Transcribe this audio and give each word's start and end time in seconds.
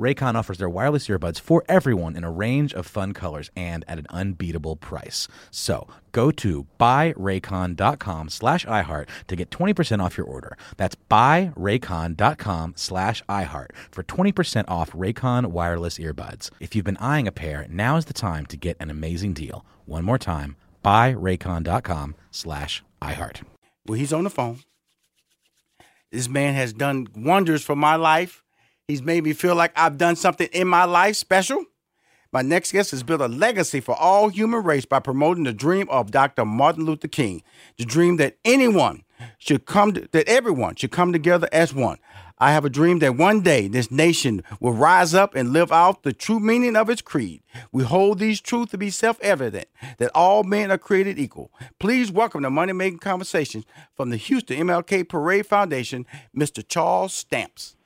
Raycon 0.00 0.34
offers 0.34 0.56
their 0.56 0.68
wireless 0.68 1.08
earbuds 1.08 1.38
for 1.38 1.62
everyone 1.68 2.16
in 2.16 2.24
a 2.24 2.30
range 2.30 2.72
of 2.72 2.86
fun 2.86 3.12
colors 3.12 3.50
and 3.54 3.84
at 3.86 3.98
an 3.98 4.06
unbeatable 4.08 4.76
price. 4.76 5.28
So 5.50 5.86
go 6.12 6.30
to 6.30 6.66
buyraycon.com 6.80 8.30
slash 8.30 8.64
iHeart 8.64 9.08
to 9.28 9.36
get 9.36 9.50
20% 9.50 10.02
off 10.02 10.16
your 10.16 10.26
order. 10.26 10.56
That's 10.78 10.96
buyraycon.com 11.10 12.72
slash 12.76 13.22
iHeart 13.28 13.70
for 13.90 14.02
20% 14.02 14.64
off 14.68 14.92
Raycon 14.92 15.48
wireless 15.48 15.98
earbuds. 15.98 16.50
If 16.60 16.74
you've 16.74 16.86
been 16.86 16.96
eyeing 16.96 17.28
a 17.28 17.32
pair, 17.32 17.66
now 17.68 17.96
is 17.98 18.06
the 18.06 18.14
time 18.14 18.46
to 18.46 18.56
get 18.56 18.78
an 18.80 18.90
amazing 18.90 19.34
deal. 19.34 19.66
One 19.84 20.04
more 20.04 20.18
time, 20.18 20.56
buyraycon.com 20.82 22.14
slash 22.30 22.82
iHeart. 23.02 23.42
Well, 23.86 23.98
he's 23.98 24.14
on 24.14 24.24
the 24.24 24.30
phone. 24.30 24.60
This 26.10 26.28
man 26.28 26.54
has 26.54 26.72
done 26.72 27.06
wonders 27.14 27.62
for 27.62 27.76
my 27.76 27.96
life. 27.96 28.42
He's 28.90 29.02
made 29.02 29.22
me 29.22 29.32
feel 29.34 29.54
like 29.54 29.70
I've 29.76 29.98
done 29.98 30.16
something 30.16 30.48
in 30.52 30.66
my 30.66 30.84
life 30.84 31.14
special. 31.14 31.64
My 32.32 32.42
next 32.42 32.72
guest 32.72 32.90
has 32.90 33.04
built 33.04 33.20
a 33.20 33.28
legacy 33.28 33.78
for 33.78 33.94
all 33.94 34.28
human 34.28 34.64
race 34.64 34.84
by 34.84 34.98
promoting 34.98 35.44
the 35.44 35.52
dream 35.52 35.88
of 35.90 36.10
Dr. 36.10 36.44
Martin 36.44 36.86
Luther 36.86 37.06
King, 37.06 37.42
the 37.78 37.84
dream 37.84 38.16
that 38.16 38.38
anyone 38.44 39.04
should 39.38 39.64
come 39.64 39.92
to, 39.92 40.08
that 40.10 40.28
everyone 40.28 40.74
should 40.74 40.90
come 40.90 41.12
together 41.12 41.48
as 41.52 41.72
one. 41.72 41.98
I 42.38 42.50
have 42.50 42.64
a 42.64 42.70
dream 42.70 42.98
that 42.98 43.16
one 43.16 43.42
day 43.42 43.68
this 43.68 43.92
nation 43.92 44.42
will 44.58 44.72
rise 44.72 45.14
up 45.14 45.36
and 45.36 45.52
live 45.52 45.70
out 45.70 46.02
the 46.02 46.12
true 46.12 46.40
meaning 46.40 46.74
of 46.74 46.90
its 46.90 47.02
creed. 47.02 47.42
We 47.70 47.84
hold 47.84 48.18
these 48.18 48.40
truths 48.40 48.72
to 48.72 48.78
be 48.78 48.90
self-evident 48.90 49.68
that 49.98 50.10
all 50.16 50.42
men 50.42 50.72
are 50.72 50.78
created 50.78 51.16
equal. 51.16 51.52
Please 51.78 52.10
welcome 52.10 52.42
to 52.42 52.50
Money 52.50 52.72
Making 52.72 52.98
Conversations 52.98 53.66
from 53.94 54.10
the 54.10 54.16
Houston 54.16 54.66
MLK 54.66 55.08
Parade 55.08 55.46
Foundation, 55.46 56.06
Mr. 56.36 56.66
Charles 56.66 57.12
Stamps. 57.12 57.76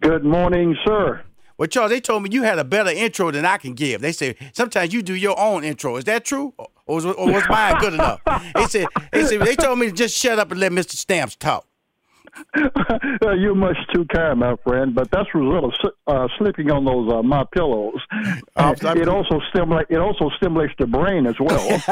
Good 0.00 0.24
morning, 0.24 0.76
sir. 0.86 1.22
Well, 1.58 1.68
Charles, 1.68 1.90
they 1.90 2.00
told 2.00 2.22
me 2.22 2.30
you 2.32 2.42
had 2.42 2.58
a 2.58 2.64
better 2.64 2.88
intro 2.88 3.30
than 3.30 3.44
I 3.44 3.58
can 3.58 3.74
give. 3.74 4.00
They 4.00 4.12
say 4.12 4.34
sometimes 4.54 4.94
you 4.94 5.02
do 5.02 5.14
your 5.14 5.38
own 5.38 5.62
intro. 5.62 5.96
Is 5.96 6.04
that 6.04 6.24
true, 6.24 6.54
or 6.56 6.68
was, 6.86 7.04
or 7.04 7.30
was 7.30 7.44
mine 7.50 7.76
good 7.80 7.92
enough? 7.92 8.22
They 8.54 8.64
said, 8.64 8.86
they 9.12 9.24
said 9.26 9.40
they 9.42 9.56
told 9.56 9.78
me 9.78 9.86
to 9.86 9.92
just 9.92 10.16
shut 10.16 10.38
up 10.38 10.50
and 10.50 10.58
let 10.58 10.72
Mr. 10.72 10.92
Stamps 10.92 11.36
talk. 11.36 11.66
You're 13.22 13.54
much 13.54 13.76
too 13.94 14.06
kind, 14.06 14.40
my 14.40 14.56
friend. 14.64 14.94
But 14.94 15.10
that's 15.10 15.28
a 15.34 15.38
result 15.38 15.74
of 15.84 15.92
uh, 16.06 16.28
sleeping 16.38 16.70
on 16.70 16.84
those 16.84 17.12
uh, 17.12 17.22
my 17.22 17.44
pillows. 17.52 18.00
Uh, 18.56 18.74
it 18.82 19.08
also 19.08 19.40
stimulate. 19.48 19.86
It 19.88 19.96
also 19.96 20.28
stimulates 20.36 20.74
the 20.78 20.86
brain 20.86 21.26
as 21.26 21.36
well. 21.40 21.82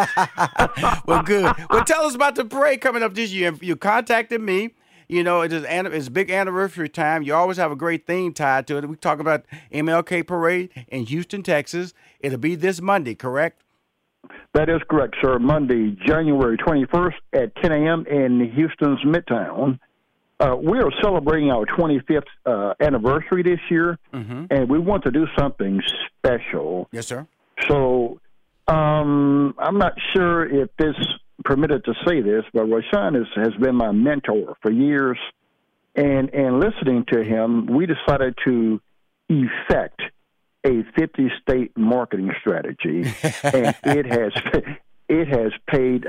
well, 1.07 1.23
good. 1.23 1.51
Well, 1.71 1.85
tell 1.85 2.03
us 2.03 2.15
about 2.15 2.35
the 2.35 2.45
parade 2.45 2.83
coming 2.83 3.03
up 3.03 3.15
this 3.15 3.33
year. 3.33 3.55
You 3.63 3.75
contacted 3.75 4.43
me. 4.43 4.75
You 5.09 5.25
know, 5.25 5.41
it 5.41 5.53
is 5.55 5.65
it's 5.67 6.09
big 6.11 6.31
anniversary 6.31 6.89
time. 6.91 7.23
You 7.23 7.35
always 7.35 7.57
have 7.57 7.73
a 7.73 7.77
great 7.77 8.07
theme 8.07 8.35
tied 8.35 8.67
to 8.67 8.77
it. 8.77 8.87
We 8.87 8.97
talk 8.97 9.21
about 9.21 9.45
MLK 9.73 10.27
Parade 10.27 10.71
in 10.89 11.07
Houston, 11.07 11.43
Texas. 11.43 11.95
It'll 12.21 12.39
be 12.39 12.55
this 12.55 12.83
Monday, 12.83 13.15
correct? 13.15 13.63
That 14.53 14.69
is 14.69 14.83
correct, 14.91 15.17
sir. 15.23 15.39
Monday, 15.39 15.97
January 16.07 16.59
21st 16.59 17.15
at 17.33 17.57
10 17.57 17.73
a.m. 17.73 18.07
in 18.07 18.51
Houston's 18.55 19.01
Midtown. 19.03 19.79
Uh, 20.41 20.57
we 20.57 20.79
are 20.79 20.91
celebrating 21.03 21.51
our 21.51 21.65
25th 21.65 22.23
uh, 22.45 22.75
anniversary 22.81 23.43
this 23.43 23.61
year, 23.71 23.99
mm-hmm. 24.13 24.45
and 24.51 24.69
we 24.69 24.79
want 24.79 25.05
to 25.05 25.11
do 25.11 25.27
something 25.39 25.81
special. 26.19 26.87
Yes, 26.93 27.07
sir. 27.07 27.27
So 27.67 28.21
um, 28.69 29.55
I'm 29.59 29.79
not 29.79 29.95
sure 30.15 30.47
if 30.47 30.69
this 30.79 30.95
permitted 31.45 31.85
to 31.85 31.95
say 32.07 32.21
this, 32.21 32.45
but 32.53 32.65
Rushion 32.65 33.17
is, 33.17 33.27
has 33.37 33.55
been 33.61 33.75
my 33.75 33.93
mentor 33.93 34.57
for 34.61 34.71
years. 34.71 35.19
And, 35.95 36.33
and 36.33 36.61
listening 36.61 37.05
to 37.13 37.25
him, 37.25 37.67
we 37.67 37.87
decided 37.87 38.37
to 38.45 38.81
effect 39.29 40.01
a 40.65 40.85
50 40.97 41.31
state 41.43 41.77
marketing 41.77 42.31
strategy, 42.41 43.05
and 43.43 43.75
it 43.85 44.07
has 44.07 44.33
it 45.09 45.29
has 45.29 45.53
paid 45.69 46.05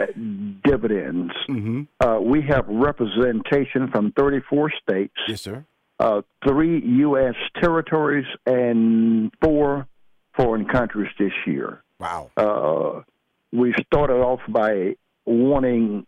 dividends. 0.63 1.31
Mm-hmm. 1.47 1.84
Uh, 2.00 2.19
we 2.19 2.41
have 2.50 2.66
representation 2.67 3.90
from 3.91 4.11
34 4.11 4.72
states. 4.84 5.13
Yes, 5.28 5.41
sir. 5.41 5.66
Uh, 6.00 6.22
three 6.47 6.81
U.S. 6.85 7.35
territories 7.61 8.25
and 8.46 9.31
four 9.41 9.88
foreign 10.35 10.66
countries 10.66 11.11
this 11.17 11.34
year. 11.46 11.84
Wow. 12.00 12.31
Uh, 12.38 13.01
we 13.51 13.73
started 13.85 14.16
off 14.16 14.40
by 14.47 14.96
wanting 15.29 16.06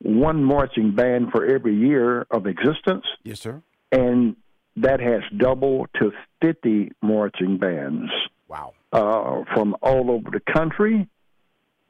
one 0.00 0.44
marching 0.44 0.94
band 0.94 1.30
for 1.30 1.44
every 1.44 1.74
year 1.74 2.26
of 2.30 2.46
existence. 2.46 3.04
Yes, 3.24 3.40
sir. 3.40 3.62
And 3.90 4.36
that 4.76 5.00
has 5.00 5.22
doubled 5.36 5.88
to 6.00 6.12
50 6.42 6.92
marching 7.02 7.58
bands. 7.58 8.10
Wow. 8.48 8.74
Uh, 8.92 9.44
from 9.54 9.76
all 9.82 10.10
over 10.10 10.30
the 10.30 10.40
country. 10.52 11.08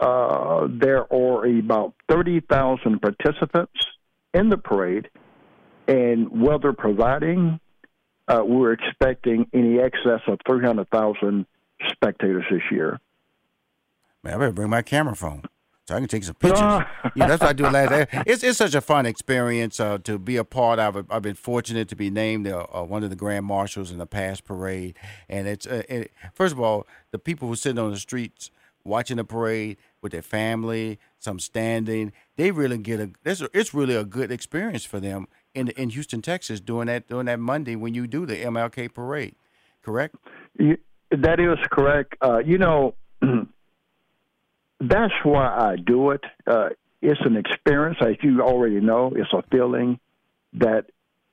Uh, 0.01 0.69
there 0.71 1.13
are 1.13 1.47
about 1.47 1.95
30,000 2.09 3.01
participants 3.01 3.73
in 4.33 4.49
the 4.49 4.57
parade, 4.57 5.09
and 5.89 6.41
weather 6.41 6.73
providing, 6.73 7.59
uh, 8.29 8.43
we're 8.45 8.73
expecting 8.73 9.49
any 9.53 9.81
excess 9.81 10.21
of 10.29 10.39
300,000 10.47 11.47
spectators 11.91 12.45
this 12.51 12.63
year. 12.71 13.01
Man, 14.23 14.35
I 14.35 14.37
better 14.37 14.53
bring 14.53 14.71
my 14.71 14.83
camera 14.83 15.17
phone 15.17 15.43
so 15.89 15.95
I 15.95 16.01
can 16.01 16.09
take 16.09 16.23
some 16.23 16.35
pictures. 16.35 16.61
yeah, 17.17 17.27
that's 17.27 17.41
what 17.41 17.49
I 17.49 17.53
do 17.55 17.65
last. 17.65 18.09
It's 18.27 18.45
it's 18.45 18.59
such 18.59 18.75
a 18.75 18.83
fun 18.83 19.07
experience 19.07 19.81
uh, 19.81 19.97
to 20.05 20.19
be 20.19 20.37
a 20.37 20.45
part 20.45 20.79
of. 20.79 21.11
I've 21.11 21.23
been 21.23 21.35
fortunate 21.35 21.89
to 21.89 21.97
be 21.97 22.11
named 22.11 22.47
uh, 22.47 22.67
uh, 22.75 22.83
one 22.83 23.05
of 23.05 23.09
the 23.09 23.17
grand 23.17 23.47
marshals 23.47 23.91
in 23.91 23.97
the 23.97 24.07
past 24.07 24.45
parade, 24.45 24.99
and 25.31 25.49
it's 25.49 25.67
uh, 25.67 25.85
it, 25.89 26.13
first 26.35 26.53
of 26.53 26.61
all 26.61 26.87
the 27.11 27.19
people 27.19 27.49
who 27.49 27.57
sit 27.57 27.79
on 27.79 27.91
the 27.91 27.97
streets 27.97 28.51
watching 28.85 29.17
the 29.17 29.25
parade 29.25 29.79
with 30.03 30.13
their 30.13 30.21
family, 30.21 30.99
some 31.19 31.41
standing. 31.41 32.13
They 32.37 32.51
really 32.51 32.77
get 32.77 33.01
a. 33.01 33.11
It's, 33.25 33.43
it's 33.55 33.73
really 33.73 33.95
a 33.95 34.05
good 34.05 34.31
experience 34.31 34.85
for 34.85 35.01
them 35.01 35.27
in 35.55 35.69
in 35.69 35.89
Houston, 35.89 36.21
Texas, 36.21 36.61
doing 36.61 36.89
that 36.89 37.09
doing 37.09 37.25
that 37.27 37.41
Monday 37.41 37.77
when 37.77 37.95
you 37.95 38.07
do 38.07 38.27
the 38.27 38.37
MLK 38.37 38.93
parade. 38.93 39.37
Correct. 39.81 40.17
That 40.59 41.41
is 41.41 41.57
correct. 41.71 42.15
Uh, 42.21 42.41
you 42.41 42.59
know. 42.59 42.95
that's 44.81 45.15
why 45.23 45.47
I 45.47 45.77
do 45.77 46.11
it. 46.11 46.25
Uh, 46.47 46.71
it's 47.01 47.21
an 47.25 47.37
experience, 47.37 47.99
as 48.01 48.17
you 48.23 48.41
already 48.41 48.81
know. 48.81 49.13
It's 49.15 49.33
a 49.33 49.43
feeling 49.51 50.01
that 50.55 50.87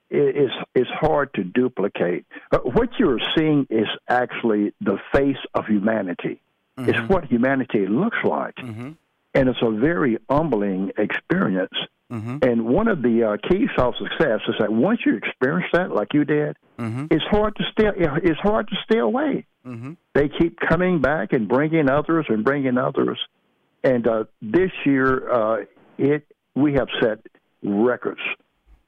it's 0.09 0.53
it's 0.73 0.89
hard 0.89 1.33
to 1.33 1.43
duplicate. 1.43 2.25
Uh, 2.51 2.59
what 2.59 2.89
you're 2.99 3.19
seeing 3.35 3.67
is 3.69 3.87
actually 4.07 4.73
the 4.81 4.97
face 5.13 5.37
of 5.53 5.65
humanity. 5.65 6.41
Mm-hmm. 6.77 6.89
It's 6.89 7.09
what 7.09 7.25
humanity 7.25 7.87
looks 7.87 8.17
like, 8.23 8.55
mm-hmm. 8.55 8.91
And 9.35 9.49
it's 9.49 9.59
a 9.61 9.69
very 9.69 10.17
humbling 10.29 10.91
experience. 10.97 11.73
Mm-hmm. 12.11 12.37
And 12.41 12.65
one 12.65 12.87
of 12.87 13.01
the 13.01 13.23
uh, 13.23 13.49
keys 13.49 13.69
to 13.77 13.91
success 13.99 14.39
is 14.47 14.55
that 14.59 14.71
once 14.71 15.01
you 15.05 15.15
experience 15.17 15.69
that, 15.73 15.91
like 15.91 16.13
you 16.13 16.23
did, 16.23 16.55
mm-hmm. 16.79 17.07
it's 17.11 17.23
hard 17.29 17.55
to 17.57 17.63
stay. 17.71 17.89
It's 18.23 18.39
hard 18.39 18.67
to 18.69 18.75
stay 18.83 18.99
away. 18.99 19.45
Mm-hmm. 19.65 19.93
They 20.13 20.29
keep 20.29 20.59
coming 20.59 21.01
back 21.01 21.33
and 21.33 21.47
bringing 21.47 21.89
others 21.89 22.25
and 22.29 22.43
bringing 22.43 22.77
others. 22.77 23.19
And 23.83 24.07
uh, 24.07 24.25
this 24.41 24.71
year, 24.85 25.31
uh, 25.31 25.65
it 25.97 26.25
we 26.55 26.73
have 26.73 26.87
set 27.01 27.19
records 27.63 28.21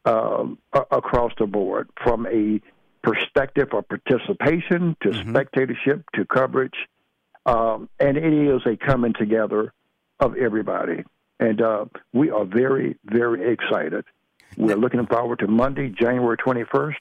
um, 0.06 0.60
across 0.92 1.34
the 1.40 1.48
board 1.48 1.90
from 2.02 2.28
a 2.28 2.62
perspective 3.04 3.70
of 3.74 3.86
participation 3.90 4.96
to 5.02 5.10
mm-hmm. 5.10 5.30
spectatorship 5.32 6.04
to 6.14 6.24
coverage, 6.26 6.76
um, 7.46 7.90
and 8.00 8.16
it 8.16 8.34
is 8.34 8.62
a 8.66 8.78
coming 8.78 9.14
together 9.14 9.74
of 10.20 10.36
everybody. 10.36 11.04
And 11.40 11.62
uh, 11.62 11.86
we 12.14 12.32
are 12.32 12.46
very, 12.46 12.98
very 13.06 13.52
excited. 13.54 14.06
We're 14.58 14.76
looking 14.76 15.06
forward 15.06 15.40
to 15.40 15.48
Monday, 15.48 15.90
January 15.90 16.38
21st 16.38 16.96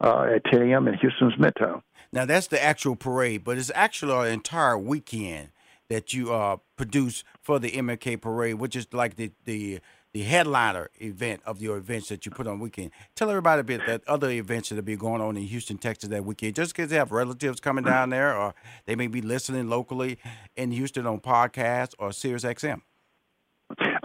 uh, 0.00 0.22
at 0.34 0.44
10 0.46 0.62
a.m. 0.70 0.88
in 0.88 0.94
Houston's 0.94 1.34
Midtown. 1.34 1.82
Now 2.12 2.24
that's 2.24 2.46
the 2.46 2.62
actual 2.62 2.96
parade, 2.96 3.44
but 3.44 3.58
it's 3.58 3.70
actually 3.74 4.28
an 4.28 4.32
entire 4.32 4.78
weekend 4.78 5.50
that 5.88 6.12
you 6.12 6.32
uh, 6.32 6.56
produce 6.76 7.22
for 7.40 7.58
the 7.58 7.70
MLK 7.70 8.20
parade, 8.20 8.54
which 8.54 8.74
is 8.74 8.86
like 8.92 9.16
the 9.16 9.30
the 9.44 9.80
the 10.12 10.22
headliner 10.22 10.90
event 11.00 11.42
of 11.44 11.60
your 11.60 11.76
events 11.76 12.08
that 12.08 12.24
you 12.24 12.32
put 12.32 12.46
on 12.46 12.58
weekend. 12.58 12.90
Tell 13.14 13.28
everybody 13.28 13.60
a 13.60 13.64
bit 13.64 13.82
that 13.86 14.02
other 14.08 14.30
events 14.30 14.70
that 14.70 14.76
will 14.76 14.82
be 14.82 14.96
going 14.96 15.20
on 15.20 15.36
in 15.36 15.44
Houston, 15.44 15.78
Texas 15.78 16.08
that 16.10 16.24
weekend. 16.24 16.54
Just 16.54 16.74
because 16.74 16.90
they 16.90 16.96
have 16.96 17.12
relatives 17.12 17.60
coming 17.60 17.84
down 17.84 18.10
there, 18.10 18.36
or 18.36 18.54
they 18.86 18.96
may 18.96 19.06
be 19.06 19.20
listening 19.20 19.68
locally 19.68 20.18
in 20.56 20.70
Houston 20.70 21.06
on 21.06 21.20
podcast 21.20 21.94
or 21.98 22.12
Sirius 22.12 22.44
XM. 22.44 22.82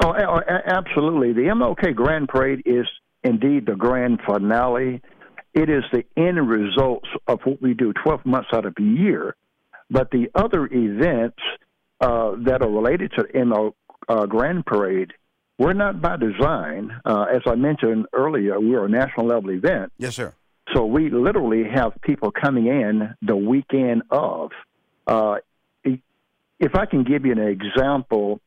Oh, 0.03 0.13
absolutely. 0.65 1.31
The 1.31 1.50
MLK 1.50 1.95
Grand 1.95 2.27
Parade 2.27 2.63
is 2.65 2.85
indeed 3.23 3.65
the 3.65 3.75
grand 3.75 4.19
finale. 4.25 5.01
It 5.53 5.69
is 5.69 5.83
the 5.94 6.03
end 6.17 6.50
results 6.50 7.07
of 7.27 7.39
what 7.44 7.61
we 7.61 7.73
do 7.73 7.94
12 8.03 8.25
months 8.25 8.50
out 8.53 8.65
of 8.65 8.73
the 8.75 8.83
year. 8.83 9.35
But 9.89 10.11
the 10.11 10.29
other 10.35 10.65
events 10.65 11.38
uh, 12.01 12.31
that 12.45 12.61
are 12.61 12.69
related 12.69 13.11
to 13.17 13.23
the 13.23 13.39
MLK 13.39 13.73
uh, 14.09 14.25
Grand 14.25 14.65
Parade 14.65 15.13
we're 15.57 15.73
not 15.73 16.01
by 16.01 16.17
design. 16.17 16.91
Uh, 17.05 17.25
as 17.33 17.41
I 17.45 17.55
mentioned 17.55 18.07
earlier, 18.13 18.59
we're 18.59 18.85
a 18.85 18.89
national 18.89 19.27
level 19.27 19.51
event. 19.51 19.91
Yes, 19.97 20.15
sir. 20.15 20.33
So 20.73 20.85
we 20.85 21.09
literally 21.09 21.65
have 21.69 21.94
people 22.01 22.31
coming 22.31 22.67
in 22.67 23.13
the 23.21 23.35
weekend 23.35 24.03
of. 24.09 24.51
Uh, 25.05 25.38
if 26.59 26.75
I 26.75 26.85
can 26.85 27.03
give 27.03 27.25
you 27.25 27.33
an 27.33 27.39
example, 27.39 28.39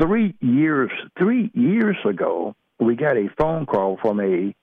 three 0.00 0.34
years 0.40 0.90
three 1.18 1.50
years 1.54 1.96
ago, 2.04 2.54
we 2.78 2.94
got 2.94 3.16
a 3.16 3.28
phone 3.36 3.66
call 3.66 3.98
from 4.00 4.20
a 4.20 4.54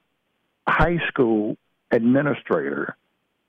high 0.67 0.99
school 1.07 1.57
administrator. 1.91 2.95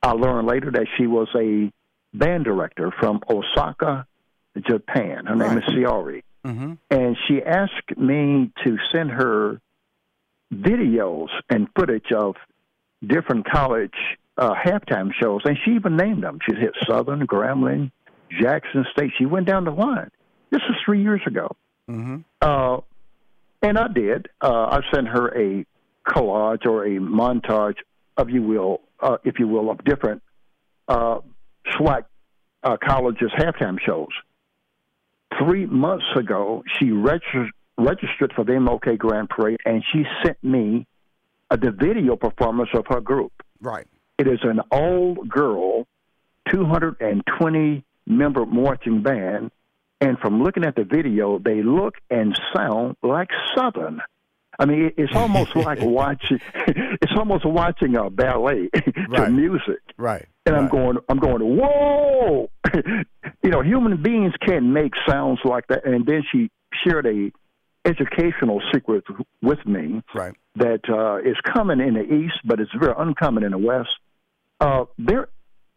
I 0.02 0.12
learned 0.12 0.48
later 0.48 0.70
that 0.72 0.86
she 0.96 1.06
was 1.06 1.28
a 1.36 1.70
band 2.12 2.44
director 2.44 2.90
from 2.98 3.20
Osaka, 3.28 4.06
Japan. 4.60 5.26
Her 5.26 5.36
name 5.36 5.56
right. 5.56 5.58
is 5.58 5.74
Siori. 5.74 6.22
Mm-hmm. 6.44 6.74
And 6.90 7.16
she 7.26 7.42
asked 7.42 7.96
me 7.96 8.50
to 8.64 8.76
send 8.92 9.10
her 9.10 9.60
videos 10.52 11.28
and 11.48 11.68
footage 11.76 12.12
of 12.12 12.36
different 13.06 13.48
college 13.50 13.94
uh, 14.36 14.54
halftime 14.54 15.10
shows, 15.20 15.42
and 15.44 15.56
she 15.64 15.72
even 15.72 15.96
named 15.96 16.22
them. 16.22 16.38
She 16.48 16.56
hit 16.56 16.74
Southern, 16.88 17.26
Grambling, 17.26 17.90
Jackson 18.40 18.86
State. 18.92 19.12
She 19.18 19.26
went 19.26 19.46
down 19.46 19.64
the 19.64 19.70
line. 19.70 20.10
This 20.50 20.60
was 20.68 20.76
three 20.84 21.02
years 21.02 21.20
ago. 21.26 21.54
Mm-hmm. 21.88 22.18
Uh, 22.40 22.80
and 23.62 23.78
I 23.78 23.88
did. 23.88 24.28
Uh, 24.40 24.80
I 24.80 24.80
sent 24.92 25.08
her 25.08 25.28
a 25.38 25.66
collage 26.08 26.66
or 26.66 26.84
a 26.84 26.98
montage 26.98 27.76
of 28.16 28.30
you 28.30 28.42
will, 28.42 28.80
uh, 29.00 29.18
if 29.24 29.38
you 29.38 29.46
will, 29.46 29.70
of 29.70 29.84
different 29.84 30.22
uh, 30.88 31.18
SWAC 31.74 32.04
uh, 32.62 32.76
colleges 32.82 33.30
halftime 33.36 33.78
shows 33.84 34.08
three 35.38 35.66
months 35.66 36.06
ago, 36.16 36.62
she 36.78 36.90
registered 36.90 37.50
registered 37.78 38.32
for 38.34 38.44
the 38.44 38.52
MLK 38.52 38.98
Grand 38.98 39.30
Parade, 39.30 39.60
and 39.64 39.82
she 39.90 40.04
sent 40.22 40.42
me 40.44 40.86
a, 41.50 41.56
the 41.56 41.70
video 41.70 42.16
performance 42.16 42.68
of 42.74 42.84
her 42.88 43.00
group. 43.00 43.32
Right. 43.60 43.86
It 44.18 44.26
is 44.26 44.40
an 44.42 44.60
all 44.70 45.14
girl, 45.14 45.86
220 46.50 47.84
member 48.06 48.44
marching 48.44 49.02
band, 49.02 49.50
and 50.00 50.18
from 50.18 50.42
looking 50.42 50.64
at 50.64 50.76
the 50.76 50.84
video, 50.84 51.38
they 51.38 51.62
look 51.62 51.94
and 52.10 52.38
sound 52.54 52.96
like 53.02 53.28
Southern. 53.56 54.00
I 54.60 54.66
mean, 54.66 54.92
it's 54.98 55.16
almost 55.16 55.56
like 55.56 55.80
watching. 55.80 56.40
It's 57.02 57.12
almost 57.16 57.46
watching 57.46 57.96
a 57.96 58.10
ballet 58.10 58.68
to 58.74 58.92
right. 59.08 59.32
music. 59.32 59.80
Right. 59.96 60.26
And 60.46 60.54
right. 60.54 60.62
I'm 60.62 60.68
going. 60.68 60.98
I'm 61.08 61.18
going. 61.18 61.40
Whoa! 61.42 62.50
you 63.42 63.50
know, 63.50 63.62
human 63.62 64.02
beings 64.02 64.34
can 64.46 64.72
make 64.72 64.92
sounds 65.08 65.40
like 65.44 65.66
that. 65.68 65.86
And 65.86 66.06
then 66.06 66.22
she 66.30 66.50
shared 66.84 67.06
a 67.06 67.32
educational 67.84 68.60
secret 68.72 69.04
with 69.42 69.64
me. 69.66 70.02
Right. 70.14 70.34
That 70.56 70.80
uh, 70.88 71.28
is 71.28 71.36
common 71.46 71.80
in 71.80 71.94
the 71.94 72.02
East, 72.02 72.38
but 72.44 72.60
it's 72.60 72.70
very 72.78 72.94
uncommon 72.96 73.42
in 73.44 73.52
the 73.52 73.58
West. 73.58 73.90
Uh, 74.60 74.84
their 74.98 75.28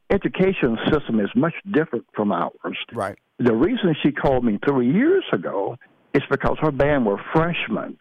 education 0.10 0.78
system 0.92 1.20
is 1.22 1.30
much 1.36 1.54
different 1.72 2.06
from 2.14 2.32
ours. 2.32 2.78
Right. 2.92 3.18
The 3.40 3.56
reason 3.56 3.96
she 4.04 4.12
called 4.12 4.44
me 4.44 4.60
three 4.68 4.92
years 4.92 5.24
ago 5.32 5.78
is 6.14 6.22
because 6.30 6.58
her 6.62 6.72
band 6.72 7.06
were 7.06 7.18
freshmen 7.34 7.98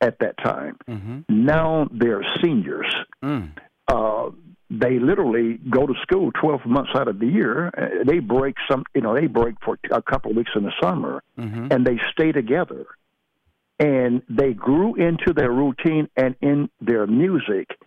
at 0.00 0.18
that 0.20 0.38
time. 0.38 0.78
Mm-hmm. 0.88 1.20
Now 1.28 1.86
they're 1.92 2.24
seniors. 2.42 2.90
Mm. 3.22 3.50
Uh, 3.88 4.30
they 4.68 4.98
literally 4.98 5.60
go 5.70 5.86
to 5.86 5.94
school 6.02 6.32
12 6.40 6.66
months 6.66 6.90
out 6.94 7.06
of 7.08 7.20
the 7.20 7.26
year. 7.26 7.68
Uh, 7.68 8.04
they 8.04 8.18
break 8.18 8.56
some, 8.68 8.84
you 8.94 9.00
know, 9.00 9.14
they 9.14 9.26
break 9.26 9.54
for 9.64 9.78
a 9.90 10.02
couple 10.02 10.32
of 10.32 10.36
weeks 10.36 10.50
in 10.56 10.64
the 10.64 10.72
summer, 10.82 11.22
mm-hmm. 11.38 11.68
and 11.70 11.86
they 11.86 11.98
stay 12.12 12.32
together. 12.32 12.84
And 13.78 14.22
they 14.28 14.52
grew 14.54 14.96
into 14.96 15.32
their 15.34 15.52
routine 15.52 16.08
and 16.16 16.34
in 16.40 16.68
their 16.80 17.06
music. 17.06 17.78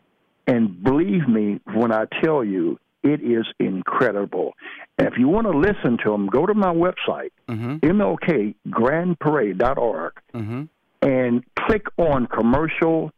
And 0.47 0.81
believe 0.83 1.27
me 1.27 1.59
when 1.73 1.91
I 1.91 2.06
tell 2.23 2.41
you, 2.44 2.79
it 3.03 3.21
is 3.21 3.45
incredible. 3.59 4.53
And 4.97 5.07
if 5.07 5.13
you 5.17 5.27
want 5.27 5.47
to 5.47 5.57
listen 5.57 5.97
to 6.03 6.11
them, 6.11 6.27
go 6.27 6.45
to 6.45 6.53
my 6.53 6.73
website, 6.73 7.31
mm-hmm. 7.50 7.77
mlkgrandparade.org. 7.77 10.13
Mm-hmm 10.33 10.63
and 11.01 11.44
click 11.57 11.86
on 11.98 12.28
commercial, 12.28 13.12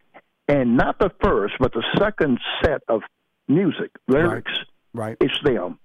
and 0.47 0.77
not 0.77 0.99
the 0.99 1.11
first, 1.23 1.55
but 1.59 1.73
the 1.73 1.83
second 1.97 2.39
set 2.63 2.81
of 2.87 3.01
music 3.47 3.91
lyrics. 4.07 4.51
Right. 4.93 5.07
right. 5.09 5.17
It's 5.19 5.39
them. 5.43 5.79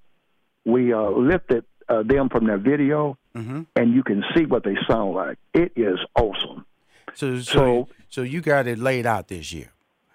We 0.64 0.92
uh, 0.92 1.10
lifted 1.10 1.64
uh, 1.88 2.02
them 2.02 2.28
from 2.28 2.46
their 2.46 2.58
video, 2.58 3.16
mm-hmm. 3.36 3.62
and 3.76 3.94
you 3.94 4.02
can 4.02 4.24
see 4.34 4.44
what 4.44 4.64
they 4.64 4.76
sound 4.88 5.14
like. 5.14 5.38
It 5.54 5.72
is 5.76 5.98
awesome. 6.14 6.66
So, 7.14 7.38
so, 7.38 7.42
so, 7.42 7.88
so 8.08 8.22
you 8.22 8.40
got 8.40 8.66
it 8.66 8.78
laid 8.78 9.06
out 9.06 9.28
this 9.28 9.52
year, 9.52 9.72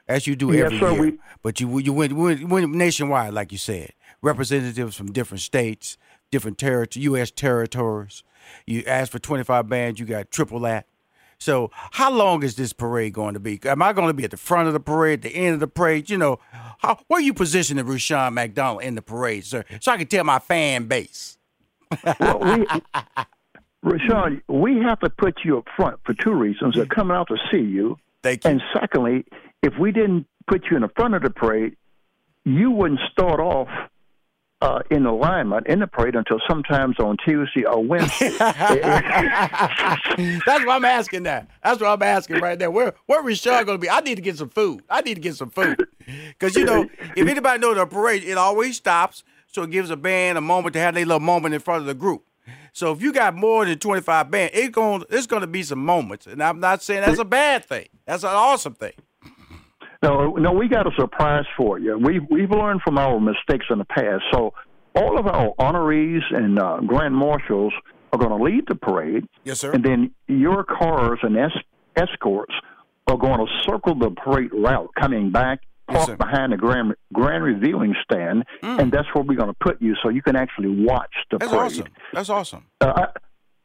as 0.07 0.27
you 0.27 0.35
do 0.35 0.53
every 0.53 0.77
sir, 0.77 0.91
year. 0.91 1.01
We, 1.01 1.17
but 1.41 1.59
you 1.59 1.79
you 1.79 1.93
went, 1.93 2.13
went, 2.13 2.47
went 2.47 2.69
nationwide, 2.71 3.33
like 3.33 3.51
you 3.51 3.57
said. 3.57 3.93
Representatives 4.21 4.95
from 4.95 5.11
different 5.11 5.41
states, 5.41 5.97
different 6.29 6.57
territories, 6.57 7.05
U.S. 7.05 7.31
territories. 7.31 8.23
You 8.67 8.83
asked 8.85 9.11
for 9.11 9.19
25 9.19 9.67
bands, 9.67 9.99
you 9.99 10.05
got 10.05 10.29
triple 10.29 10.59
that. 10.61 10.85
So, 11.41 11.71
how 11.73 12.11
long 12.11 12.43
is 12.43 12.55
this 12.55 12.71
parade 12.71 13.13
going 13.13 13.33
to 13.33 13.39
be? 13.39 13.59
Am 13.65 13.81
I 13.81 13.93
going 13.93 14.09
to 14.09 14.13
be 14.13 14.23
at 14.23 14.29
the 14.29 14.37
front 14.37 14.67
of 14.67 14.73
the 14.73 14.79
parade, 14.79 15.25
at 15.25 15.31
the 15.31 15.35
end 15.35 15.55
of 15.55 15.59
the 15.59 15.67
parade? 15.67 16.07
You 16.07 16.19
know, 16.19 16.37
how, 16.77 16.99
where 17.07 17.17
are 17.17 17.23
you 17.23 17.33
positioning 17.33 17.83
Rushion 17.83 18.35
McDonald 18.35 18.83
in 18.83 18.93
the 18.93 19.01
parade, 19.01 19.43
sir? 19.43 19.65
So 19.79 19.91
I 19.91 19.97
can 19.97 20.05
tell 20.05 20.23
my 20.23 20.37
fan 20.37 20.85
base. 20.85 21.39
well, 22.19 22.37
we, 22.41 22.67
Rushion, 23.81 24.43
we 24.47 24.81
have 24.81 24.99
to 24.99 25.09
put 25.09 25.39
you 25.43 25.57
up 25.57 25.65
front 25.75 25.99
for 26.05 26.13
two 26.13 26.31
reasons. 26.31 26.75
They're 26.75 26.85
coming 26.85 27.17
out 27.17 27.29
to 27.29 27.37
see 27.49 27.57
you. 27.57 27.97
Thank 28.21 28.45
you. 28.45 28.51
And 28.51 28.61
secondly, 28.71 29.25
if 29.63 29.73
we 29.79 29.91
didn't 29.91 30.27
put 30.45 30.65
you 30.69 30.75
in 30.75 30.83
the 30.83 30.91
front 30.95 31.15
of 31.15 31.23
the 31.23 31.31
parade, 31.31 31.75
you 32.45 32.69
wouldn't 32.69 32.99
start 33.11 33.39
off 33.39 33.67
uh, 34.61 34.81
in 34.91 35.05
alignment 35.05 35.67
in 35.67 35.79
the 35.79 35.87
parade 35.87 36.15
until 36.15 36.39
sometimes 36.47 36.99
on 36.99 37.17
Tuesday 37.25 37.65
or 37.65 37.83
Wednesday. 37.83 38.29
That's 38.37 38.59
what 40.45 40.69
I'm 40.69 40.85
asking 40.85 41.23
that. 41.23 41.49
That's 41.63 41.81
what 41.81 41.89
I'm 41.89 42.03
asking 42.03 42.41
right 42.41 42.57
there. 42.59 42.69
Where 42.69 42.93
where 43.07 43.35
Sean 43.35 43.65
going 43.65 43.77
to 43.77 43.81
be? 43.81 43.89
I 43.89 44.01
need 44.01 44.15
to 44.15 44.21
get 44.21 44.37
some 44.37 44.49
food. 44.49 44.83
I 44.89 45.01
need 45.01 45.15
to 45.15 45.21
get 45.21 45.35
some 45.35 45.49
food 45.49 45.83
because 46.05 46.55
you 46.55 46.65
know 46.65 46.87
if 47.15 47.27
anybody 47.27 47.59
knows 47.59 47.75
the 47.75 47.85
parade, 47.87 48.23
it 48.23 48.37
always 48.37 48.77
stops, 48.77 49.23
so 49.47 49.63
it 49.63 49.71
gives 49.71 49.89
a 49.89 49.97
band 49.97 50.37
a 50.37 50.41
moment 50.41 50.73
to 50.73 50.79
have 50.79 50.93
their 50.93 51.05
little 51.05 51.19
moment 51.19 51.55
in 51.55 51.59
front 51.59 51.81
of 51.81 51.87
the 51.87 51.95
group. 51.95 52.25
So 52.73 52.91
if 52.91 53.01
you 53.01 53.11
got 53.11 53.35
more 53.35 53.65
than 53.65 53.79
25 53.79 54.31
bands, 54.31 54.51
it's 54.55 54.69
going 54.69 55.03
it's 55.09 55.27
going 55.27 55.41
to 55.41 55.47
be 55.47 55.63
some 55.63 55.83
moments, 55.83 56.27
and 56.27 56.41
I'm 56.41 56.59
not 56.59 56.83
saying 56.83 57.01
that's 57.01 57.19
a 57.19 57.25
bad 57.25 57.65
thing. 57.65 57.87
That's 58.05 58.23
an 58.23 58.29
awesome 58.29 58.75
thing. 58.75 58.93
No, 60.01 60.31
no, 60.31 60.51
we 60.51 60.67
got 60.67 60.87
a 60.87 60.91
surprise 60.97 61.45
for 61.55 61.77
you. 61.77 61.97
We 61.97 62.19
we've 62.19 62.49
learned 62.49 62.81
from 62.81 62.97
our 62.97 63.19
mistakes 63.19 63.65
in 63.69 63.77
the 63.77 63.85
past. 63.85 64.23
So 64.33 64.53
all 64.95 65.19
of 65.19 65.27
our 65.27 65.53
honorees 65.59 66.21
and 66.31 66.59
uh, 66.59 66.79
grand 66.85 67.15
marshals 67.15 67.73
are 68.11 68.19
going 68.19 68.37
to 68.37 68.43
lead 68.43 68.65
the 68.67 68.75
parade. 68.75 69.27
Yes, 69.43 69.59
sir. 69.59 69.71
And 69.71 69.83
then 69.83 70.11
your 70.27 70.63
cars 70.63 71.19
and 71.21 71.37
es- 71.37 71.51
escorts 71.95 72.53
are 73.07 73.17
going 73.17 73.45
to 73.45 73.47
circle 73.63 73.95
the 73.97 74.09
parade 74.09 74.51
route, 74.53 74.89
coming 74.99 75.31
back, 75.31 75.61
park 75.87 76.09
yes, 76.09 76.17
behind 76.17 76.51
the 76.51 76.57
grand 76.57 76.95
grand 77.13 77.43
revealing 77.43 77.93
stand, 78.03 78.43
mm. 78.63 78.79
and 78.79 78.91
that's 78.91 79.07
where 79.13 79.23
we're 79.23 79.37
going 79.37 79.53
to 79.53 79.57
put 79.61 79.81
you, 79.81 79.95
so 80.01 80.09
you 80.09 80.21
can 80.21 80.35
actually 80.35 80.83
watch 80.83 81.13
the 81.29 81.37
parade. 81.37 81.51
that's 81.51 81.51
parade. 81.51 81.71
Awesome. 81.71 81.87
That's 82.13 82.29
awesome. 82.29 82.65
Uh, 82.81 83.05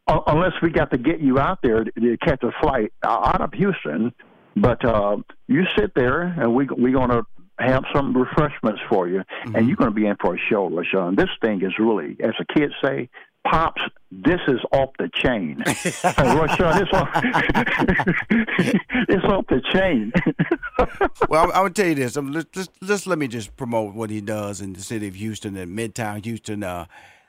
uh, 0.07 0.21
unless 0.26 0.52
we 0.62 0.71
got 0.71 0.90
to 0.90 0.99
get 0.99 1.21
you 1.21 1.38
out 1.38 1.59
there 1.62 1.85
to, 1.85 1.90
to 1.93 2.16
catch 2.19 2.43
a 2.43 2.50
flight 2.61 2.93
out 3.02 3.40
of 3.40 3.52
Houston 3.55 4.12
but 4.57 4.85
uh, 4.85 5.19
you 5.47 5.65
sit 5.79 5.93
there, 5.95 6.23
and 6.23 6.55
we 6.55 6.67
we're 6.71 6.93
going 6.93 7.11
to 7.11 7.23
have 7.59 7.85
some 7.95 8.17
refreshments 8.17 8.81
for 8.89 9.09
you, 9.09 9.21
mm-hmm. 9.21 9.55
and 9.55 9.69
you're 9.69 9.77
going 9.77 9.91
to 9.91 9.95
be 9.95 10.07
in 10.07 10.17
for 10.21 10.35
a 10.35 10.39
show, 10.51 10.69
LaShawn. 10.69 11.17
This 11.17 11.31
thing 11.41 11.63
is 11.63 11.73
really, 11.79 12.17
as 12.21 12.33
the 12.39 12.45
kids 12.55 12.73
say, 12.85 13.09
Pops, 13.47 13.81
this 14.11 14.41
is 14.49 14.59
off 14.73 14.91
the 14.99 15.09
chain. 15.15 15.59
Rushion, 15.67 16.83
it's 16.83 16.93
off, 16.93 17.09
it's 19.09 19.25
off 19.25 19.47
the 19.47 19.63
chain. 19.73 20.13
well, 21.29 21.45
I'm, 21.45 21.51
I'm, 21.51 21.55
gonna 21.55 21.71
tell 21.71 21.87
you 21.87 21.95
this. 21.95 22.17
Let's, 22.17 22.47
let's, 22.57 22.69
let's, 22.81 23.07
let 23.07 23.19
me 23.19 23.29
just 23.29 23.57
promote 23.57 23.95
what 23.95 24.11
he 24.11 24.21
does 24.21 24.61
in 24.61 24.73
the 24.73 24.81
city 24.81 25.07
of 25.07 25.15
Houston 25.15 25.57
and 25.57 25.79
Midtown 25.79 26.25
Houston. 26.25 26.65
Uh, 26.65 26.87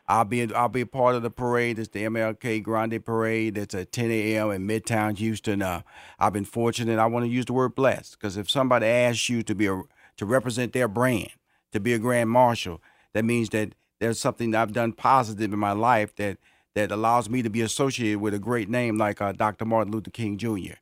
I'll 0.08 0.24
be 0.24 0.54
I'll 0.54 0.70
be 0.70 0.82
a 0.82 0.86
part 0.86 1.16
of 1.16 1.22
the 1.22 1.30
parade. 1.30 1.80
It's 1.80 1.90
the 1.90 2.04
MLK 2.04 2.64
Grand 2.64 3.06
Parade. 3.06 3.58
It's 3.58 3.76
at 3.76 3.92
10 3.92 4.10
a.m. 4.10 4.52
in 4.52 4.68
Midtown 4.68 5.18
Houston. 5.18 5.62
Uh, 5.62 5.82
I've 6.18 6.34
been 6.34 6.46
fortunate. 6.46 6.98
I 6.98 7.06
want 7.08 7.26
to 7.26 7.32
use 7.32 7.46
the 7.46 7.54
word 7.54 7.76
blessed 7.76 8.18
because 8.18 8.38
if 8.38 8.50
somebody 8.50 8.86
asks 8.86 9.28
you 9.28 9.44
to 9.44 9.54
be 9.54 9.68
a 9.68 9.82
to 10.18 10.26
represent 10.26 10.74
their 10.74 10.88
brand, 10.88 11.32
to 11.74 11.80
be 11.80 11.94
a 11.94 12.00
grand 12.00 12.30
marshal, 12.30 12.82
that 13.14 13.26
means 13.26 13.50
that 13.50 13.76
there's 14.00 14.20
something 14.20 14.52
that 14.52 14.62
I've 14.62 14.74
done 14.74 14.94
positive 14.94 15.52
in 15.52 15.60
my 15.60 15.74
life 15.74 16.16
that 16.16 16.38
that 16.74 16.92
allows 16.92 17.30
me 17.30 17.42
to 17.42 17.50
be 17.50 17.62
associated 17.62 18.20
with 18.20 18.34
a 18.34 18.40
great 18.40 18.70
name 18.70 18.98
like 18.98 19.22
uh, 19.22 19.34
Dr. 19.34 19.66
Martin 19.66 19.92
Luther 19.92 20.12
King 20.12 20.38
Jr. 20.38 20.76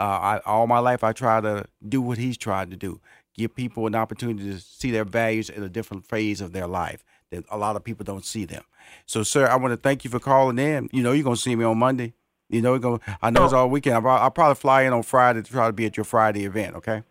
Uh, 0.00 0.02
I, 0.02 0.40
all 0.44 0.66
my 0.66 0.78
life, 0.78 1.04
I 1.04 1.12
try 1.12 1.40
to 1.40 1.66
do 1.86 2.00
what 2.00 2.18
he's 2.18 2.38
tried 2.38 2.70
to 2.70 2.76
do, 2.76 3.00
give 3.34 3.54
people 3.54 3.86
an 3.86 3.94
opportunity 3.94 4.50
to 4.50 4.58
see 4.58 4.90
their 4.90 5.04
values 5.04 5.50
in 5.50 5.62
a 5.62 5.68
different 5.68 6.06
phase 6.06 6.40
of 6.40 6.52
their 6.52 6.66
life 6.66 7.04
that 7.32 7.44
a 7.50 7.58
lot 7.58 7.76
of 7.76 7.82
people 7.82 8.04
don't 8.04 8.24
see 8.24 8.44
them. 8.44 8.62
So, 9.06 9.22
sir, 9.22 9.46
I 9.46 9.56
want 9.56 9.72
to 9.72 9.76
thank 9.76 10.04
you 10.04 10.10
for 10.10 10.20
calling 10.20 10.58
in. 10.58 10.88
You 10.92 11.02
know, 11.02 11.12
you're 11.12 11.24
gonna 11.24 11.36
see 11.36 11.56
me 11.56 11.64
on 11.64 11.78
Monday. 11.78 12.14
You 12.48 12.62
know, 12.62 12.78
gonna. 12.78 13.00
I 13.20 13.30
know 13.30 13.44
it's 13.44 13.52
all 13.52 13.68
weekend. 13.68 13.96
I'll, 13.96 14.06
I'll 14.06 14.30
probably 14.30 14.54
fly 14.54 14.82
in 14.82 14.92
on 14.92 15.02
Friday 15.02 15.42
to 15.42 15.50
try 15.50 15.66
to 15.66 15.72
be 15.72 15.86
at 15.86 15.96
your 15.96 16.04
Friday 16.04 16.44
event. 16.44 16.76
Okay. 16.76 17.02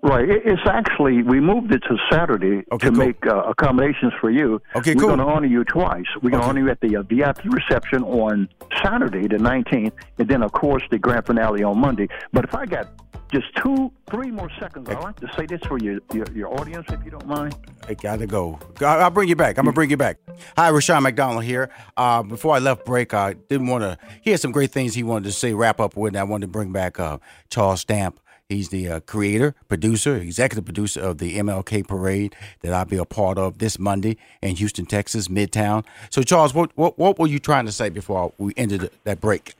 Right. 0.00 0.28
It's 0.28 0.62
actually 0.64 1.22
we 1.22 1.40
moved 1.40 1.74
it 1.74 1.82
to 1.88 1.96
Saturday 2.10 2.64
okay, 2.70 2.86
to 2.86 2.94
cool. 2.94 3.06
make 3.06 3.26
uh, 3.26 3.42
accommodations 3.42 4.12
for 4.20 4.30
you. 4.30 4.62
Okay, 4.76 4.94
We're 4.94 5.00
cool. 5.00 5.08
going 5.08 5.18
to 5.18 5.24
honor 5.24 5.48
you 5.48 5.64
twice. 5.64 6.04
We're 6.22 6.30
going 6.30 6.42
to 6.42 6.48
honor 6.48 6.60
you 6.60 6.70
at 6.70 6.80
the 6.80 6.96
uh, 6.98 7.02
VIP 7.02 7.44
reception 7.46 8.04
on 8.04 8.48
Saturday, 8.80 9.26
the 9.26 9.38
19th, 9.38 9.92
and 10.18 10.28
then 10.28 10.44
of 10.44 10.52
course 10.52 10.84
the 10.92 10.98
grand 10.98 11.26
finale 11.26 11.64
on 11.64 11.78
Monday. 11.78 12.08
But 12.32 12.44
if 12.44 12.54
I 12.54 12.64
got 12.66 12.88
just 13.30 13.54
two, 13.56 13.92
three 14.10 14.30
more 14.30 14.50
seconds, 14.58 14.88
I'd 14.88 15.00
like 15.00 15.20
to 15.20 15.30
say 15.36 15.46
this 15.46 15.60
for 15.62 15.78
your, 15.78 16.00
your, 16.12 16.26
your 16.34 16.60
audience, 16.60 16.86
if 16.90 17.04
you 17.04 17.10
don't 17.10 17.26
mind. 17.26 17.54
I 17.86 17.94
gotta 17.94 18.26
go. 18.26 18.58
I'll 18.80 19.10
bring 19.10 19.28
you 19.28 19.36
back. 19.36 19.58
I'm 19.58 19.64
gonna 19.64 19.74
bring 19.74 19.90
you 19.90 19.96
back. 19.96 20.18
Hi, 20.56 20.70
Rushion 20.70 21.02
McDonald 21.02 21.44
here. 21.44 21.70
Uh, 21.96 22.22
before 22.22 22.54
I 22.54 22.58
left 22.58 22.84
break, 22.84 23.14
I 23.14 23.34
didn't 23.34 23.66
want 23.66 23.82
to. 23.82 23.98
He 24.22 24.30
had 24.30 24.40
some 24.40 24.52
great 24.52 24.70
things 24.70 24.94
he 24.94 25.02
wanted 25.02 25.24
to 25.24 25.32
say. 25.32 25.54
Wrap 25.54 25.80
up 25.80 25.96
with. 25.96 26.10
And 26.10 26.18
I 26.18 26.24
wanted 26.24 26.46
to 26.46 26.52
bring 26.52 26.72
back 26.72 26.98
uh, 26.98 27.18
Charles 27.50 27.80
Stamp 27.80 28.20
He's 28.48 28.70
the 28.70 28.88
uh, 28.88 29.00
creator, 29.00 29.54
producer, 29.68 30.16
executive 30.16 30.64
producer 30.64 31.02
of 31.02 31.18
the 31.18 31.36
MLK 31.36 31.86
Parade 31.86 32.34
that 32.62 32.72
I'll 32.72 32.86
be 32.86 32.96
a 32.96 33.04
part 33.04 33.36
of 33.36 33.58
this 33.58 33.78
Monday 33.78 34.16
in 34.40 34.56
Houston, 34.56 34.86
Texas, 34.86 35.28
Midtown. 35.28 35.84
So, 36.08 36.22
Charles, 36.22 36.54
what 36.54 36.70
what, 36.74 36.98
what 36.98 37.18
were 37.18 37.26
you 37.26 37.40
trying 37.40 37.66
to 37.66 37.72
say 37.72 37.90
before 37.90 38.32
we 38.38 38.54
ended 38.56 38.90
that 39.04 39.20
break? 39.20 39.54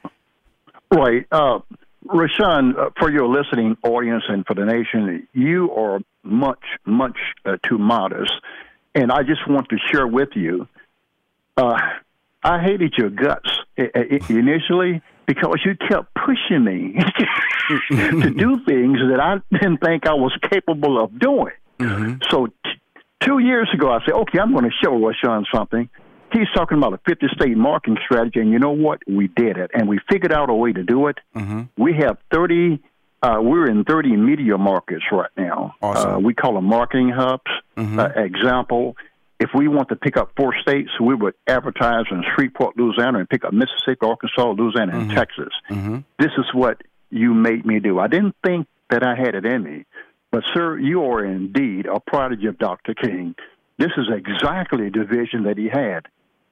Right. 0.90 1.26
Uh, 1.30 1.58
Rushion, 2.04 2.74
uh, 2.76 2.90
for 2.98 3.10
your 3.10 3.26
listening 3.26 3.76
audience 3.82 4.24
and 4.28 4.46
for 4.46 4.54
the 4.54 4.64
nation, 4.64 5.26
you 5.32 5.70
are 5.72 6.00
much, 6.22 6.62
much 6.84 7.16
uh, 7.44 7.56
too 7.68 7.78
modest. 7.78 8.32
And 8.94 9.12
I 9.12 9.22
just 9.22 9.48
want 9.48 9.68
to 9.70 9.76
share 9.90 10.06
with 10.06 10.30
you, 10.34 10.68
uh, 11.56 11.78
I 12.42 12.62
hated 12.62 12.94
your 12.96 13.10
guts 13.10 13.50
initially 13.76 15.02
because 15.26 15.60
you 15.64 15.76
kept 15.76 16.14
pushing 16.14 16.64
me 16.64 16.94
to 17.90 18.30
do 18.30 18.64
things 18.66 18.98
that 19.10 19.20
I 19.20 19.40
didn't 19.56 19.78
think 19.78 20.06
I 20.06 20.14
was 20.14 20.36
capable 20.50 21.02
of 21.02 21.18
doing. 21.18 21.52
Mm-hmm. 21.78 22.22
So 22.30 22.46
t- 22.46 22.80
two 23.20 23.38
years 23.38 23.68
ago, 23.74 23.90
I 23.92 23.98
said, 24.04 24.14
okay, 24.14 24.38
I'm 24.38 24.52
going 24.52 24.64
to 24.64 24.70
show 24.82 24.96
Rushion 24.96 25.44
something. 25.52 25.90
He's 26.32 26.48
talking 26.54 26.78
about 26.78 26.92
a 26.92 27.00
50 27.06 27.26
state 27.34 27.56
marketing 27.56 27.98
strategy, 28.04 28.40
and 28.40 28.50
you 28.50 28.58
know 28.58 28.72
what? 28.72 29.00
We 29.06 29.28
did 29.28 29.56
it, 29.56 29.70
and 29.72 29.88
we 29.88 29.98
figured 30.10 30.32
out 30.32 30.50
a 30.50 30.54
way 30.54 30.72
to 30.72 30.82
do 30.82 31.06
it. 31.08 31.18
Mm-hmm. 31.34 31.82
We 31.82 31.94
have 32.00 32.18
30. 32.32 32.82
Uh, 33.20 33.38
we're 33.40 33.68
in 33.68 33.84
30 33.84 34.16
media 34.16 34.56
markets 34.58 35.04
right 35.10 35.30
now. 35.36 35.74
Awesome. 35.82 36.10
Uh, 36.10 36.18
we 36.18 36.34
call 36.34 36.54
them 36.54 36.66
marketing 36.66 37.10
hubs. 37.10 37.50
Mm-hmm. 37.76 37.98
Uh, 37.98 38.08
example, 38.16 38.96
if 39.40 39.50
we 39.54 39.68
want 39.68 39.88
to 39.88 39.96
pick 39.96 40.16
up 40.16 40.32
four 40.36 40.54
states, 40.60 40.90
we 41.00 41.14
would 41.14 41.34
advertise 41.46 42.04
in 42.10 42.22
Shreveport, 42.34 42.76
Louisiana, 42.76 43.20
and 43.20 43.28
pick 43.28 43.44
up 43.44 43.52
Mississippi, 43.52 43.98
Arkansas, 44.02 44.50
Louisiana, 44.52 44.98
and 44.98 45.08
mm-hmm. 45.08 45.16
Texas. 45.16 45.52
Mm-hmm. 45.70 45.98
This 46.18 46.32
is 46.38 46.46
what 46.52 46.82
you 47.10 47.34
made 47.34 47.64
me 47.64 47.80
do. 47.80 47.98
I 47.98 48.08
didn't 48.08 48.36
think 48.44 48.66
that 48.90 49.02
I 49.02 49.14
had 49.16 49.34
it 49.34 49.44
in 49.44 49.62
me, 49.62 49.84
but 50.30 50.42
sir, 50.54 50.78
you 50.78 51.02
are 51.04 51.24
indeed 51.24 51.86
a 51.86 52.00
prodigy 52.00 52.46
of 52.46 52.58
Dr. 52.58 52.94
King. 52.94 53.34
This 53.78 53.92
is 53.96 54.06
exactly 54.12 54.90
the 54.90 55.04
vision 55.04 55.44
that 55.44 55.56
he 55.56 55.68
had. 55.68 56.06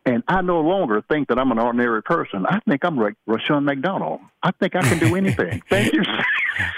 And 0.06 0.22
I 0.28 0.40
no 0.40 0.60
longer 0.60 1.02
think 1.02 1.28
that 1.28 1.38
I'm 1.38 1.50
an 1.50 1.58
ordinary 1.58 2.00
person. 2.00 2.46
I 2.46 2.60
think 2.60 2.84
I'm 2.84 2.96
like 2.96 3.14
Rushion 3.26 3.64
McDonald. 3.64 4.20
I 4.40 4.52
think 4.52 4.76
I 4.76 4.82
can 4.82 5.00
do 5.00 5.16
anything. 5.16 5.60
Thank 5.68 5.92
you. 5.92 6.02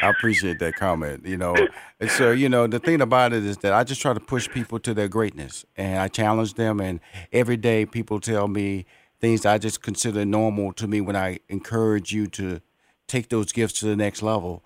I 0.02 0.08
appreciate 0.08 0.58
that 0.60 0.76
comment. 0.76 1.26
You 1.26 1.36
know, 1.36 1.54
so 2.08 2.30
you 2.30 2.48
know 2.48 2.66
the 2.66 2.78
thing 2.78 3.02
about 3.02 3.34
it 3.34 3.44
is 3.44 3.58
that 3.58 3.74
I 3.74 3.84
just 3.84 4.00
try 4.00 4.14
to 4.14 4.20
push 4.20 4.48
people 4.48 4.78
to 4.80 4.94
their 4.94 5.08
greatness, 5.08 5.66
and 5.76 5.98
I 5.98 6.08
challenge 6.08 6.54
them. 6.54 6.80
And 6.80 7.00
every 7.30 7.58
day, 7.58 7.84
people 7.84 8.18
tell 8.18 8.48
me 8.48 8.86
things 9.20 9.44
I 9.44 9.58
just 9.58 9.82
consider 9.82 10.24
normal 10.24 10.72
to 10.74 10.88
me 10.88 11.02
when 11.02 11.14
I 11.14 11.40
encourage 11.50 12.12
you 12.12 12.28
to 12.28 12.60
take 13.06 13.28
those 13.28 13.52
gifts 13.52 13.80
to 13.80 13.86
the 13.86 13.96
next 13.96 14.22
level. 14.22 14.64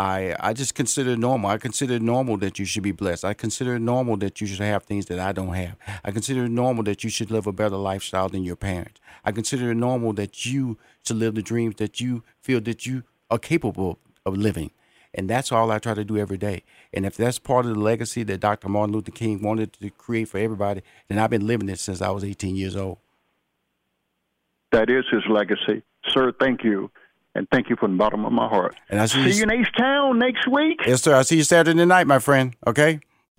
I 0.00 0.34
I 0.40 0.54
just 0.54 0.74
consider 0.74 1.10
it 1.10 1.18
normal. 1.18 1.50
I 1.50 1.58
consider 1.58 1.94
it 1.94 2.02
normal 2.02 2.38
that 2.38 2.58
you 2.58 2.64
should 2.64 2.82
be 2.82 2.92
blessed. 2.92 3.22
I 3.22 3.34
consider 3.34 3.74
it 3.74 3.80
normal 3.80 4.16
that 4.18 4.40
you 4.40 4.46
should 4.46 4.60
have 4.60 4.84
things 4.84 5.06
that 5.06 5.18
I 5.18 5.32
don't 5.32 5.52
have. 5.52 5.76
I 6.02 6.10
consider 6.10 6.44
it 6.44 6.50
normal 6.50 6.84
that 6.84 7.04
you 7.04 7.10
should 7.10 7.30
live 7.30 7.46
a 7.46 7.52
better 7.52 7.76
lifestyle 7.76 8.30
than 8.30 8.42
your 8.42 8.56
parents. 8.56 8.98
I 9.26 9.32
consider 9.32 9.70
it 9.70 9.74
normal 9.74 10.14
that 10.14 10.46
you 10.46 10.78
should 11.06 11.18
live 11.18 11.34
the 11.34 11.42
dreams 11.42 11.74
that 11.76 12.00
you 12.00 12.22
feel 12.40 12.62
that 12.62 12.86
you 12.86 13.02
are 13.30 13.38
capable 13.38 13.98
of 14.24 14.38
living. 14.38 14.70
And 15.12 15.28
that's 15.28 15.52
all 15.52 15.70
I 15.70 15.78
try 15.78 15.92
to 15.92 16.04
do 16.04 16.16
every 16.16 16.38
day. 16.38 16.62
And 16.94 17.04
if 17.04 17.16
that's 17.16 17.38
part 17.38 17.66
of 17.66 17.74
the 17.74 17.80
legacy 17.80 18.22
that 18.22 18.40
Dr. 18.40 18.70
Martin 18.70 18.94
Luther 18.94 19.12
King 19.12 19.42
wanted 19.42 19.74
to 19.74 19.90
create 19.90 20.28
for 20.28 20.38
everybody, 20.38 20.82
then 21.08 21.18
I've 21.18 21.30
been 21.30 21.46
living 21.46 21.68
it 21.68 21.78
since 21.78 22.00
I 22.00 22.10
was 22.10 22.24
18 22.24 22.56
years 22.56 22.74
old. 22.74 22.98
That 24.72 24.88
is 24.88 25.04
his 25.10 25.24
legacy. 25.28 25.82
Sir, 26.08 26.32
thank 26.40 26.64
you. 26.64 26.90
And 27.34 27.46
thank 27.52 27.70
you 27.70 27.76
from 27.76 27.92
the 27.92 27.98
bottom 27.98 28.24
of 28.24 28.32
my 28.32 28.48
heart. 28.48 28.74
And 28.88 29.00
I 29.00 29.06
see, 29.06 29.22
see 29.22 29.36
you, 29.38 29.40
you 29.40 29.46
next 29.46 29.76
town 29.76 30.18
next 30.18 30.48
week. 30.48 30.80
Yes, 30.86 31.02
sir. 31.02 31.14
I'll 31.14 31.24
see 31.24 31.36
you 31.36 31.44
Saturday 31.44 31.84
night, 31.84 32.06
my 32.06 32.18
friend. 32.18 32.56
Okay? 32.66 33.00